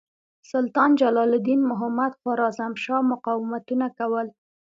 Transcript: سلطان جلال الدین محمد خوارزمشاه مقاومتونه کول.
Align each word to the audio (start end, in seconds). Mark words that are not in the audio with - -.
سلطان 0.51 0.89
جلال 1.01 1.31
الدین 1.37 1.61
محمد 1.69 2.11
خوارزمشاه 2.19 3.01
مقاومتونه 3.11 3.87
کول. 3.97 4.27